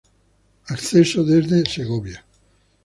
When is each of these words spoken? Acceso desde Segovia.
Acceso 0.75 1.19
desde 1.31 1.57
Segovia. 1.75 2.19